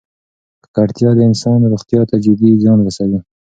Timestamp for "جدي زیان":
2.25-2.79